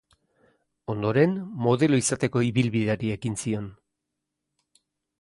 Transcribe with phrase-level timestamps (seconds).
[0.93, 1.35] Ondoren
[1.67, 3.71] modelo izateko ibilbideari ekin zion.